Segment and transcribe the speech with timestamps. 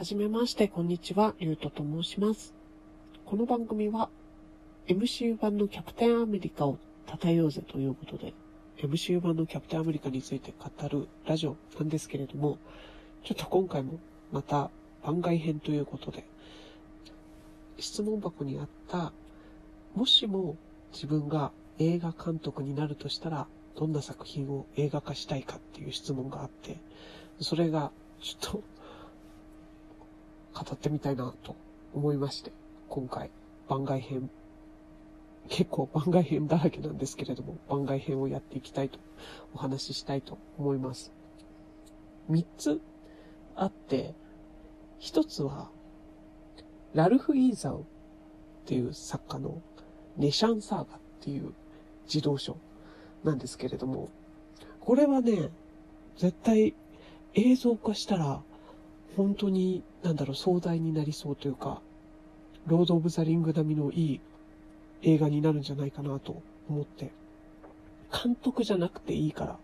[0.00, 2.54] はじめまして、こんにちは、ゆうとと申します。
[3.26, 4.08] この番組は、
[4.88, 8.32] MCU 版のキャプテンアメリカを称えようぜということで、
[8.78, 12.56] MCU 版のキャプテンアメリカについて語るラジオなんですけれども、
[13.24, 13.98] ちょっと今回も
[14.32, 14.70] また
[15.04, 16.24] 番外編ということで、
[17.78, 19.12] 質問箱にあった、
[19.94, 20.56] もしも
[20.94, 23.46] 自分が映画監督になるとしたら、
[23.76, 26.78] どんな作品を映画化したいかっていう質問があって、
[27.40, 27.92] それが
[28.22, 28.62] ちょっと
[30.64, 31.56] 語ってみたいなと
[31.94, 32.52] 思いまして、
[32.88, 33.30] 今回
[33.68, 34.30] 番外編、
[35.48, 38.98] 結構番外編だらけなんですけれども、番外編をやっていきたいと、
[39.54, 41.12] お話ししたいと思います。
[42.28, 42.80] 三つ
[43.56, 44.14] あって、
[44.98, 45.70] 一つは、
[46.94, 47.84] ラルフ・イーザウっ
[48.66, 49.62] ていう作家の
[50.16, 50.86] ネシャン・サーガっ
[51.20, 51.54] ていう
[52.06, 52.56] 児童書
[53.24, 54.10] なんですけれども、
[54.80, 55.50] これはね、
[56.16, 56.74] 絶対
[57.34, 58.42] 映像化したら、
[59.16, 61.82] 本当に、なんだろう、壮大になりそうというか、
[62.66, 64.20] ロード・オブ・ザ・リング並みのいい
[65.02, 67.10] 映画になるんじゃないかなと思って、
[68.12, 69.58] 監督じゃなくていいから、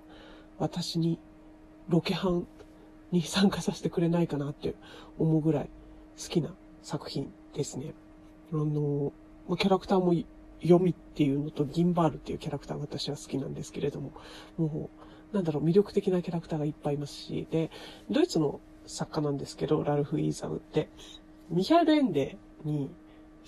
[0.59, 1.19] 私に
[1.89, 2.47] ロケハン
[3.13, 4.75] に参加させてくれないかなって
[5.19, 5.69] 思うぐらい
[6.21, 6.51] 好きな
[6.83, 7.95] 作品ですね。
[8.53, 9.13] あの、
[9.57, 10.15] キャラクターも
[10.63, 14.13] 読みっていうのとギンバールっていうキャラクターが私は好きなんですけれども、
[14.57, 14.91] も
[15.33, 17.71] う、なんだろう、魅力的なキャラクターがいっぱいいますし、で、
[18.11, 20.89] ドイツの作家なんですけど、ラルフ・イーザムって、
[21.51, 22.91] ミハエル・エンデに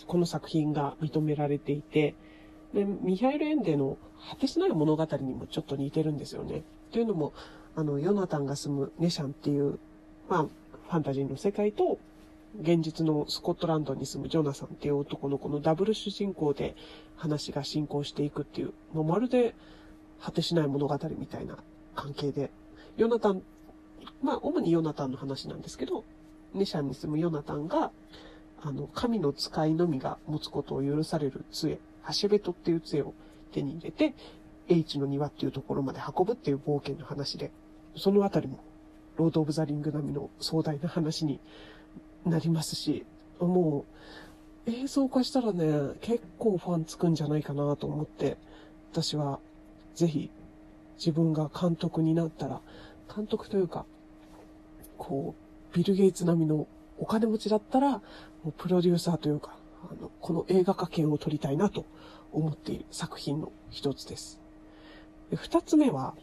[0.06, 2.14] この作品が認められていて、
[2.72, 3.96] で、ミハエル・エンデの
[4.30, 6.62] 果てしない物語にもちょっと似てるんですよね。
[6.92, 7.32] というのも、
[7.76, 9.78] あの、ヨナタンが住むネシャンっていう、
[10.28, 11.98] まあ、ファンタジーの世界と、
[12.60, 16.74] 現実のスコットランドに住むジョナサンっていう男の子のダブル主人公で
[17.16, 19.54] 話が進行していくっていう、もうまるで
[20.20, 21.58] 果てしない物語みたいな
[21.94, 22.50] 関係で、
[22.96, 23.42] ヨナタン、
[24.22, 26.04] まあ、主にヨナタンの話なんですけど、
[26.54, 27.90] ネシャンに住むヨナタンが、
[28.60, 33.14] あの、神の使いのみが持つことを許される杖、ハシベトっていう杖を
[33.52, 34.14] 手に入れて、
[34.68, 37.52] H の庭っていうところまで運ぶっていう冒険の話で、
[37.96, 38.58] そのあたりも、
[39.16, 41.40] ロード・オブ・ザ・リング並みの壮大な話に
[42.24, 43.04] なりますし、
[43.40, 43.84] も
[44.66, 48.36] う、映像化したらね、結構ファンつくんじゃないかなと思って、
[48.92, 49.38] 私は、
[49.94, 50.30] ぜひ、
[50.98, 52.60] 自分が監督になったら、
[53.14, 53.86] 監督というか、
[54.98, 55.34] こ
[55.72, 56.66] う、ビル・ゲイツ並みの
[56.98, 58.00] お金持ちだったら、も
[58.46, 59.56] うプロデューサーというか、
[59.90, 61.86] あの、この映画化権を取りたいなと
[62.32, 64.40] 思っている作品の一つです。
[65.30, 66.14] で二つ目は、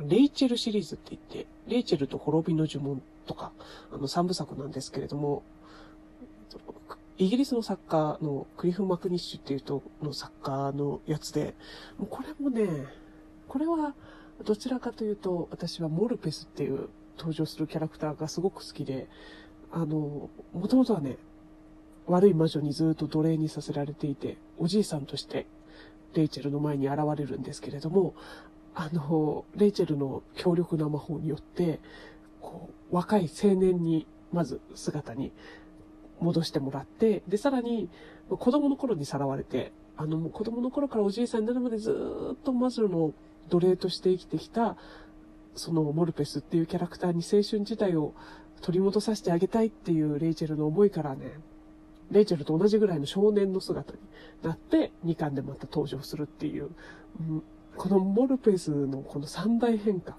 [0.00, 3.52] レイチェルシリーズって言って、レイチェルと滅びの呪文とか、
[3.92, 5.42] あの三部作なんですけれども、
[7.16, 11.54] イギリスの作家のクリフ・マクニッシュっていう人の作家のやつで、
[11.98, 12.86] もうこれもね、
[13.48, 13.94] これは
[14.44, 19.08] どちらかというと、私はモルペスっていう登場するキャラクターがすごく好きで、
[19.70, 21.18] あの、もともとはね、
[22.06, 25.46] 悪い魔女にずっと奴隷にさせられていて、おじいさんとして
[26.14, 28.14] レイチェルの前に現れるんですけれども、
[28.74, 31.80] あの、レイチェルの強力な魔法によって、
[32.40, 35.32] こう、若い青年に、まず姿に
[36.20, 37.88] 戻してもらって、で、さらに、
[38.28, 41.90] 子供の頃にさらわれて、あの、子供の頃からおじいさんになるまでず
[42.34, 43.12] っと魔女の
[43.48, 44.76] 奴隷として生きてきた、
[45.58, 48.14] そのモルペスっていうキャラクターに青春時代を
[48.60, 51.32] 取り戻させてあげたいっていうレイチェルの思いからね、
[52.10, 53.98] レイチェルと同じぐらいの少年の姿に
[54.42, 56.70] なって、2巻でまた登場するっていう、
[57.20, 57.42] うん
[57.78, 60.16] このモルペスのこの三大変化、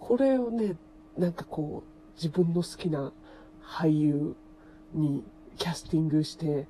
[0.00, 0.76] これをね、
[1.18, 3.12] なんかこう、自分の好きな
[3.62, 4.34] 俳優
[4.94, 5.22] に
[5.58, 6.66] キャスティングして、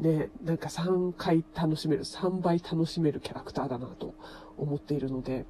[0.00, 4.14] で、なんか3回楽しめる、3倍楽しめるキャラクターだなと
[4.56, 5.44] 思っているので、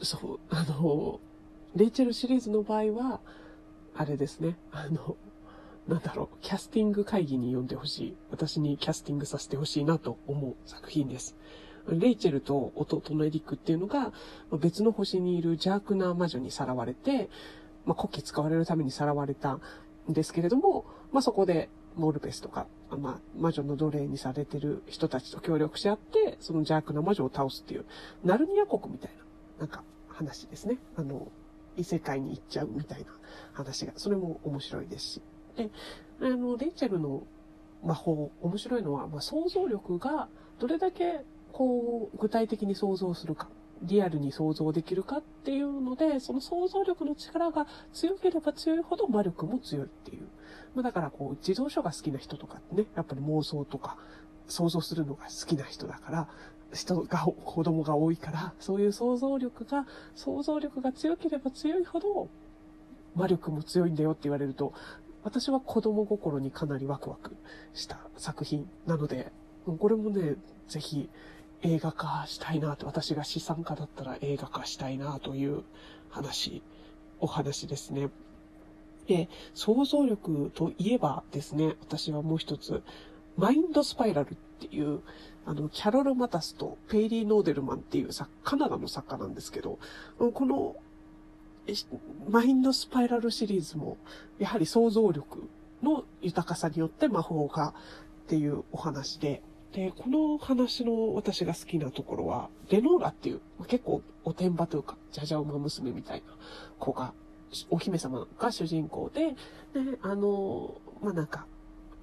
[0.00, 1.20] そう、あの、
[1.76, 3.20] レイチェルシリーズの場合は、
[3.94, 5.16] あれですね、あの、
[5.86, 8.16] なんだろう、キャスティング会議に呼んでほしい。
[8.30, 11.36] 私にキャスティングさせてほしいなと思う作品です。
[11.88, 14.12] レイチェルと弟のエリックっていうのが、
[14.60, 17.28] 別の星にいる邪悪な魔女にさらわれて、
[17.84, 19.60] まあ、古希使われるためにさらわれたん
[20.08, 27.84] ですけれども、まあ、そこで、モルペスとか、まあ、魔女の奴隷にされてる人たちと協力し合って、その邪悪な魔女を倒すっていう、
[28.24, 29.22] ナルニア国みたいな、
[29.58, 30.78] なんか、話ですね。
[30.96, 31.28] あの、
[31.76, 33.06] 異世界に行っちゃうみたいな
[33.52, 35.22] 話が、それも面白いですし。
[35.56, 35.70] で、
[36.20, 37.22] あの、レイチェルの
[37.82, 40.28] 魔法、面白いのは、まあ、想像力が
[40.58, 43.48] どれだけ、こう、具体的に想像するか。
[43.82, 50.28] リアルに想像できるかっていうので、その想像力の力が強ければ強いほど魔力も強いっていう。
[50.74, 53.96] まあだからこう、自動書が好きな人とかってね、やっぱり妄想とか
[54.46, 56.28] 想像するのが好きな人だから、
[56.72, 62.28] 人が、子供が多いから、そういう想像力が、想像力が強ければ強いほど、
[63.14, 64.72] 魔力も強いんだよって言われると、
[65.22, 67.36] 私は子供心にかなりワクワク
[67.74, 69.30] した作品なので、
[69.78, 70.36] これもね、
[70.68, 71.08] ぜひ
[71.62, 75.62] 映画化したいなと、私が資産家だったら映画化したいなという
[76.10, 76.62] 話、
[77.20, 78.10] お話ですね。
[79.06, 82.82] で、想像力といえばですね、私はもう一つ、
[83.36, 85.00] マインドスパイラルっていう、
[85.44, 89.78] あの、キャロル・マタスとペイリー・ノーデルマンっていうさ、カナダの作家なんですけど、
[90.18, 90.76] この、
[92.28, 93.96] マインドスパイラルシリーズも、
[94.38, 95.48] やはり想像力
[95.82, 97.74] の豊かさによって魔法が
[98.24, 99.42] っていうお話で、
[99.72, 106.34] で、この話の私が好きなところは、レノーラっていう、結構おてんばというか、じゃじゃ馬娘みたいな
[106.78, 107.14] 子が、
[107.70, 109.30] お姫様が主人公で、
[109.72, 111.46] で、あの、まあ、なんか、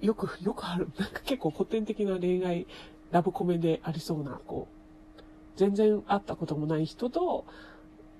[0.01, 2.67] よく、 よくある、なんか結構古典的な恋愛、
[3.11, 5.21] ラブコメでありそうな、こう、
[5.55, 7.45] 全然会ったこともない人と、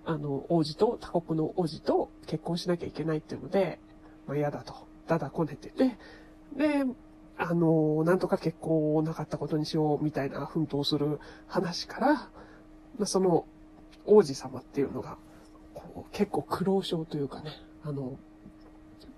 [0.05, 3.79] あの、王子と、他国の王子と結婚しなきゃいけないっていうので、
[4.27, 4.73] まあ、嫌だと、
[5.07, 5.69] だだこねて。
[5.69, 5.97] て、
[6.55, 6.85] で、
[7.37, 12.29] あの、なんとか結婚をなかったことにしようみたいな奮闘する話から、ま
[13.03, 13.45] あ、その
[14.05, 15.17] 王子様っていうのが、
[15.73, 17.51] こう結構苦労症というかね、
[17.83, 18.17] あの、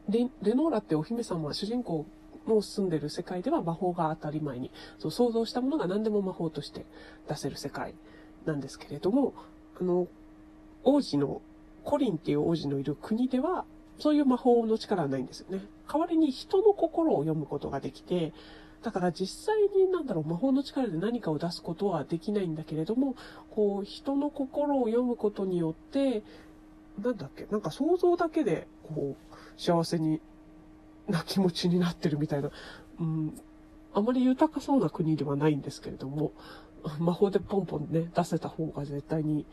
[0.09, 2.05] レレノーラってお姫様は主人公
[2.47, 6.85] の住んでる世界では魔法が当たり前に、そう想像したものが何でも魔法として
[7.27, 7.93] 出せる世界
[8.45, 9.33] なんですけれども、
[9.79, 10.07] あの、
[10.83, 11.41] 王子の、
[11.83, 13.65] コリンっていう王子のいる国では、
[13.97, 15.63] そういう魔法の力はないんですよね。
[15.91, 18.33] 代わりに人の心を読むことができて、
[18.83, 23.15] だから実際になんだろう、魔法の力で何かを出すことはできないんだけれども、
[23.51, 26.23] こう、人の心を読むことによって、
[26.99, 30.19] なんだっけ、なんか想像だけで、こう、幸せに
[31.07, 32.51] な気持ちになってるみたいな、
[32.99, 33.39] うん、
[33.93, 36.31] あまり豊かそうな国ではないんですけれども、
[36.99, 39.45] 魔法でポンポンね、出せた方が絶対に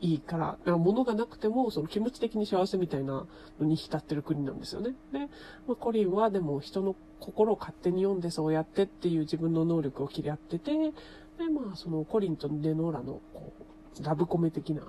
[0.00, 3.26] いいから、から物がなくても、その気持ち的に幸せみたいな
[3.60, 4.94] のに浸ってる国なんですよね。
[5.12, 5.18] で、
[5.66, 13.52] まあ、コリンはでも人の心を勝手に読んでそうやってっていう自分の能力を切り合ってて、で、まあ、そのコリンとネノーラの、こ
[14.00, 14.82] う、ラブコメ的な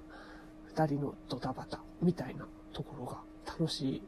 [0.65, 4.01] 二人のドタバタみたいなところが楽しい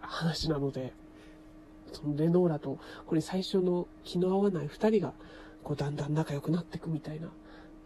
[0.00, 0.94] 話なので、
[1.94, 5.12] そのレノーラと、これ最初の気の合わない二人が、
[5.62, 7.30] こう、だんだん仲良くなっていくみたいな、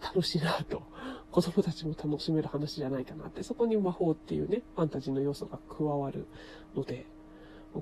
[0.01, 0.83] 楽しいなと
[1.31, 6.27] 子供たちも楽しめる話じゃないかなって、そこに魔法っていうね、ファンタジーの要素が加わる
[6.75, 7.07] ので、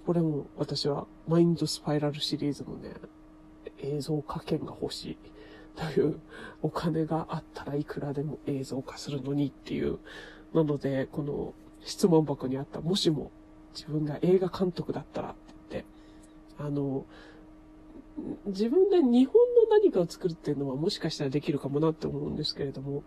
[0.05, 2.95] これも私はマインドスパイラルシリーズのね、
[3.79, 5.19] 映像化権が欲しい
[5.77, 6.21] という
[6.63, 9.99] お金があったらいくらでも映像化するのにっていう。
[10.55, 13.31] なので、この質問箱にあったもしも
[13.75, 15.35] 自分が映画監督だったら、
[16.59, 17.05] あの、
[18.47, 23.03] 自分で日本の何かを作るっていうのはもしかしたらできるかもなって思うんですけれども、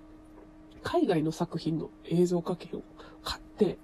[0.84, 2.84] 海外の作品の映像化権を
[3.24, 3.78] 買って、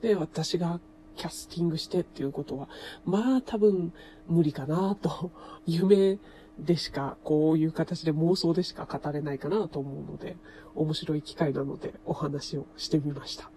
[0.00, 0.80] で、私が
[1.16, 2.68] キャスティングしてっていうことは、
[3.04, 3.92] まあ多分
[4.28, 5.30] 無理かなと、
[5.66, 6.18] 夢
[6.58, 10.36] でしか、こういう形で妄想でしか語れないかなと思うので、
[10.74, 13.50] 面白い機会なのでお話をしてみました。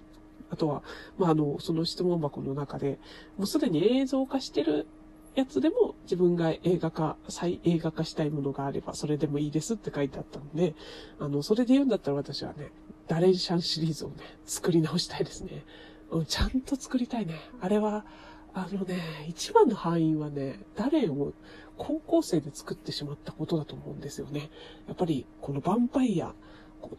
[0.50, 0.84] あとは、
[1.18, 3.00] まあ、あの、その質問箱の中で、
[3.38, 4.88] もうすでに映像化してる
[5.36, 10.76] やつでも自分が映画化、再映画化したいものがあればそれでもいいですって書いてあったんで、
[11.20, 12.72] あの、それで言うんだったら私はね、
[13.08, 14.16] ダレンシャンシリーズをね、
[14.46, 15.66] 作り直したいですね。
[16.12, 17.36] うん、ちゃんと作りたいね。
[17.60, 18.06] あれは、
[18.54, 21.34] あのね、一番の範囲はね、ダレンを
[21.78, 24.52] 高校生で作ってしまったことだと思うんですよね。
[24.88, 26.34] やっぱり、このヴァンパイア、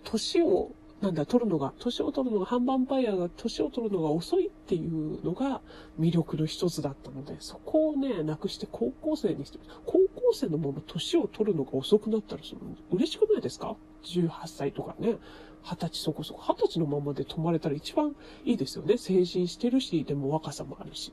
[0.02, 5.60] 年をなんだ、取るのが、年を取るのが、半ンパイアが年を取るのが遅いっていうのが
[5.98, 15.18] 魅力の一つだったので、そこをね、なくして高校生にして、高校生のまま年を取るのが遅くなったら、その、嬉しくないですか ?18 歳とかね。
[15.64, 18.98] 二十歳そこそこ、二十歳のままで泊まれたら一番いいですよね。
[18.98, 21.10] 成人してるし、でも若さもあるし。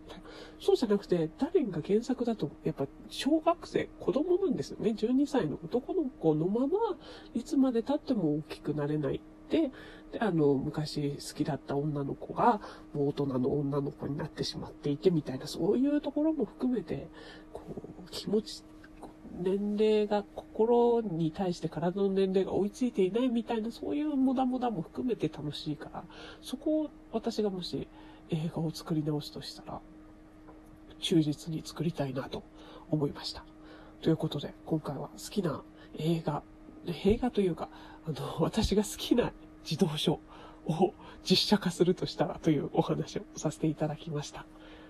[0.59, 4.91] そうじゃなくて、ダレンが原作だと、やっぱ小学生、子供なんですよね。
[4.91, 6.79] 12歳の男の子のまま、
[7.33, 9.21] いつまで経っても大きくなれない。
[9.51, 9.69] で、
[10.19, 12.61] あの、昔好きだった女の子が、
[12.93, 17.07] もう大人の女の子になってしまっていてみたいな、そういうところも含めて、
[17.53, 17.61] こ
[18.07, 18.63] う、気持ち、
[19.41, 26.03] 年齢が、心に対して体の年齢が追いついていないみたいな、そういうモダモダも含めて楽しいから、
[26.41, 27.87] そこを私がもし
[28.29, 29.81] 映画を作り直すとしたら、
[30.99, 32.43] 忠実に作りたいなと
[32.89, 33.43] 思いました。
[34.01, 35.61] ということで、今回は好きな
[35.97, 36.43] 映画、
[37.05, 37.69] 映画というか、
[38.05, 39.31] あの、私が好きな
[39.63, 40.19] 児童書
[40.65, 44.45] を実写化するとしたらというお話をさせていただきました。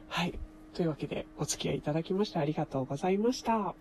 [0.07, 0.37] はい。
[0.73, 3.75] というわけでお付き合いいただきましてありがとうございました。